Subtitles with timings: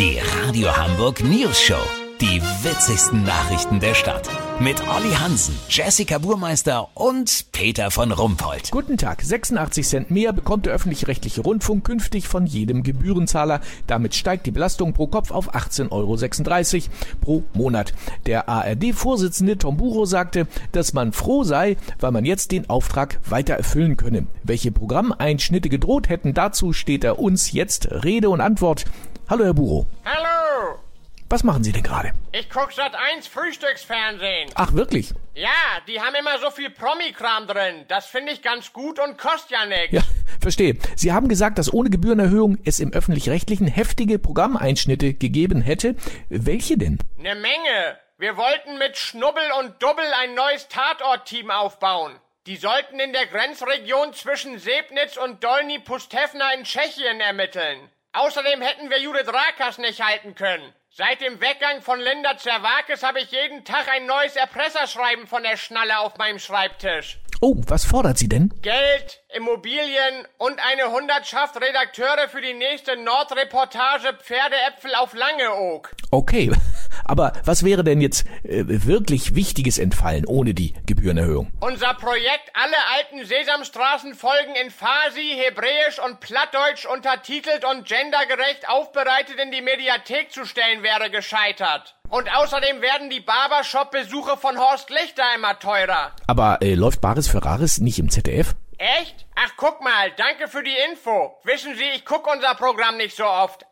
[0.00, 1.76] Die Radio Hamburg News Show.
[2.22, 4.30] Die witzigsten Nachrichten der Stadt.
[4.58, 8.70] Mit Olli Hansen, Jessica Burmeister und Peter von Rumpold.
[8.70, 9.20] Guten Tag.
[9.20, 13.60] 86 Cent mehr bekommt der öffentlich-rechtliche Rundfunk künftig von jedem Gebührenzahler.
[13.86, 16.90] Damit steigt die Belastung pro Kopf auf 18,36 Euro
[17.20, 17.92] pro Monat.
[18.24, 23.52] Der ARD-Vorsitzende Tom Buro sagte, dass man froh sei, weil man jetzt den Auftrag weiter
[23.54, 24.26] erfüllen könne.
[24.44, 28.86] Welche Programmeinschnitte gedroht hätten, dazu steht er uns jetzt Rede und Antwort.
[29.30, 29.86] Hallo, Herr Buro.
[30.04, 30.80] Hallo!
[31.28, 32.10] Was machen Sie denn gerade?
[32.32, 34.50] Ich guck seit eins Frühstücksfernsehen.
[34.56, 35.14] Ach, wirklich?
[35.36, 35.48] Ja,
[35.86, 37.84] die haben immer so viel Promi-Kram drin.
[37.86, 39.92] Das finde ich ganz gut und kostet ja nichts.
[39.92, 40.02] Ja,
[40.40, 40.76] verstehe.
[40.96, 45.94] Sie haben gesagt, dass ohne Gebührenerhöhung es im öffentlich-rechtlichen heftige Programmeinschnitte gegeben hätte.
[46.28, 46.98] Welche denn?
[47.16, 47.98] Ne Menge.
[48.18, 52.16] Wir wollten mit Schnubbel und Dubbel ein neues Tatort-Team aufbauen.
[52.48, 57.90] Die sollten in der Grenzregion zwischen Sebnitz und Dolny Pustevna in Tschechien ermitteln.
[58.12, 60.74] Außerdem hätten wir Judith Rakas nicht halten können.
[60.92, 65.56] Seit dem Weggang von Linda Zerwakis habe ich jeden Tag ein neues Erpresserschreiben von der
[65.56, 67.20] Schnalle auf meinem Schreibtisch.
[67.40, 68.52] Oh, was fordert sie denn?
[68.62, 75.90] Geld, Immobilien und eine Hundertschaft Redakteure für die nächste Nordreportage Pferdeäpfel auf Langeoog.
[76.10, 76.50] Okay,
[77.04, 81.50] aber was wäre denn jetzt äh, wirklich Wichtiges entfallen ohne die Gebührenerhöhung?
[81.60, 89.50] Unser Projekt, alle alten Sesamstraßenfolgen in Farsi, Hebräisch und Plattdeutsch untertitelt und gendergerecht aufbereitet in
[89.50, 91.96] die Mediathek zu stellen, wäre gescheitert.
[92.08, 96.12] Und außerdem werden die Barbershop-Besuche von Horst Lichter immer teurer.
[96.26, 98.54] Aber äh, läuft Baris Ferraris nicht im ZDF?
[98.78, 99.26] Echt?
[99.36, 101.38] Ach, guck mal, danke für die Info.
[101.44, 103.64] Wissen Sie, ich guck unser Programm nicht so oft.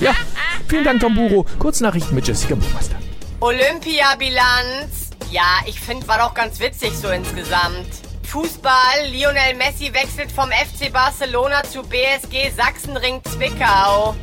[0.00, 0.14] Ja,
[0.68, 1.46] vielen Dank, Tom Buro.
[1.58, 2.96] Kurznachrichten mit Jessica Buchmeister.
[3.40, 5.10] Olympia-Bilanz.
[5.30, 7.86] Ja, ich finde, war doch ganz witzig so insgesamt.
[8.24, 14.16] Fußball, Lionel Messi wechselt vom FC Barcelona zu BSG Sachsenring Zwickau.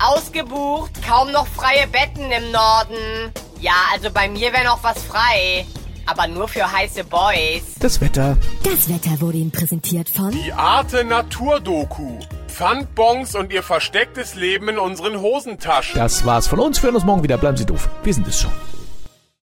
[0.00, 3.32] Ausgebucht, kaum noch freie Betten im Norden.
[3.60, 5.66] Ja, also bei mir wäre noch was frei.
[6.06, 7.62] Aber nur für heiße Boys.
[7.80, 8.36] Das Wetter.
[8.62, 12.18] Das Wetter wurde Ihnen präsentiert von Die Arte Naturdoku.
[12.54, 15.98] Pfandbons und ihr verstecktes Leben in unseren Hosentaschen.
[15.98, 16.80] Das war's von uns.
[16.80, 17.36] Wir hören uns morgen wieder.
[17.36, 17.88] Bleiben Sie doof.
[18.04, 18.52] Wir sind es schon.